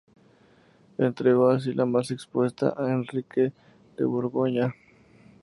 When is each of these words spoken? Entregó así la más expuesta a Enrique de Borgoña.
Entregó 0.97 1.49
así 1.49 1.73
la 1.73 1.85
más 1.85 2.09
expuesta 2.09 2.73
a 2.75 2.89
Enrique 2.91 3.53
de 3.95 4.03
Borgoña. 4.05 4.73